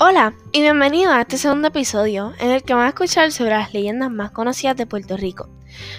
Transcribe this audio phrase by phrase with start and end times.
[0.00, 3.74] Hola y bienvenido a este segundo episodio en el que van a escuchar sobre las
[3.74, 5.50] leyendas más conocidas de Puerto Rico.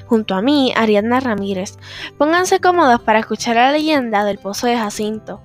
[0.07, 1.77] Junto a mí, Ariadna Ramírez.
[2.17, 5.39] Pónganse cómodos para escuchar la leyenda del Pozo de Jacinto.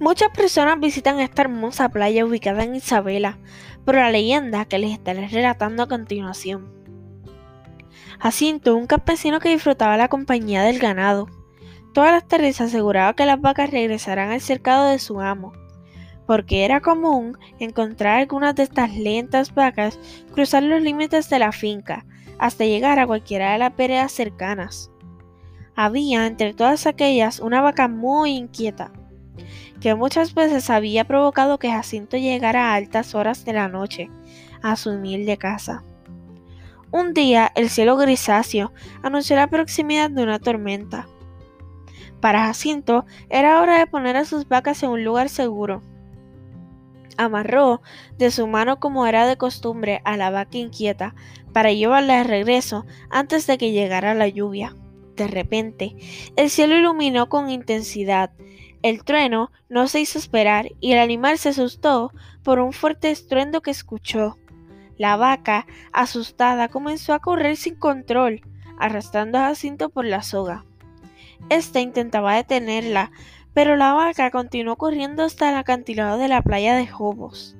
[0.00, 3.38] Muchas personas visitan esta hermosa playa ubicada en Isabela
[3.84, 6.79] por la leyenda que les estaré relatando a continuación.
[8.18, 11.28] Jacinto, un campesino que disfrutaba la compañía del ganado.
[11.92, 15.52] Todas las tardes aseguraba que las vacas regresaran al cercado de su amo,
[16.26, 19.98] porque era común encontrar algunas de estas lentas vacas
[20.32, 22.06] cruzar los límites de la finca
[22.38, 24.90] hasta llegar a cualquiera de las veredas cercanas.
[25.74, 28.92] Había entre todas aquellas una vaca muy inquieta,
[29.80, 34.10] que muchas veces había provocado que Jacinto llegara a altas horas de la noche
[34.62, 35.82] a su humilde casa.
[36.92, 41.06] Un día el cielo grisáceo anunció la proximidad de una tormenta.
[42.20, 45.82] Para Jacinto era hora de poner a sus vacas en un lugar seguro.
[47.16, 47.80] Amarró
[48.18, 51.14] de su mano como era de costumbre a la vaca inquieta
[51.52, 54.74] para llevarla de regreso antes de que llegara la lluvia.
[55.14, 55.94] De repente,
[56.34, 58.32] el cielo iluminó con intensidad.
[58.82, 62.10] El trueno no se hizo esperar y el animal se asustó
[62.42, 64.39] por un fuerte estruendo que escuchó.
[65.00, 68.42] La vaca, asustada, comenzó a correr sin control,
[68.78, 70.66] arrastrando a Jacinto por la soga.
[71.48, 73.10] Este intentaba detenerla,
[73.54, 77.56] pero la vaca continuó corriendo hasta el acantilado de la playa de Jobos.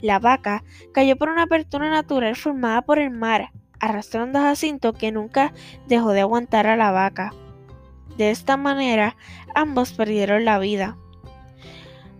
[0.00, 3.50] La vaca cayó por una apertura natural formada por el mar,
[3.80, 5.52] arrastrando a Jacinto que nunca
[5.88, 7.34] dejó de aguantar a la vaca.
[8.16, 9.14] De esta manera,
[9.54, 10.96] ambos perdieron la vida.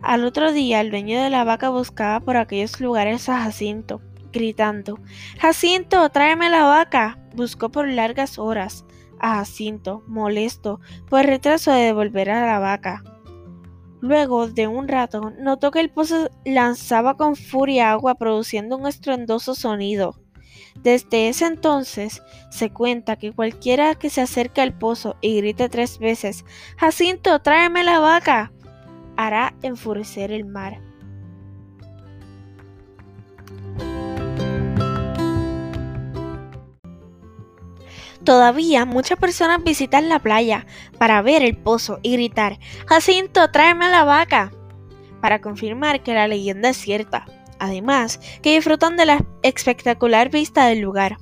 [0.03, 4.99] Al otro día, el dueño de la vaca buscaba por aquellos lugares a Jacinto, gritando
[5.41, 7.19] Jacinto, tráeme la vaca.
[7.35, 8.85] Buscó por largas horas
[9.21, 13.03] a Jacinto, molesto por el retraso de devolver a la vaca.
[14.01, 19.55] Luego de un rato, notó que el pozo lanzaba con furia agua produciendo un estruendoso
[19.55, 20.21] sonido.
[20.77, 25.99] Desde ese entonces se cuenta que cualquiera que se acerque al pozo y grite tres
[25.99, 26.45] veces
[26.77, 28.53] Jacinto, tráeme la vaca,
[29.17, 30.88] hará enfurecer el mar.
[38.29, 40.67] Todavía muchas personas visitan la playa
[40.99, 44.53] para ver el pozo y gritar, Jacinto, tráeme la vaca,
[45.23, 47.25] para confirmar que la leyenda es cierta.
[47.59, 51.17] Además, que disfrutan de la espectacular vista del lugar.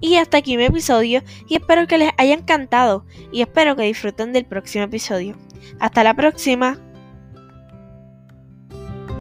[0.00, 4.32] Y hasta aquí mi episodio y espero que les haya encantado y espero que disfruten
[4.32, 5.36] del próximo episodio.
[5.78, 6.80] Hasta la próxima.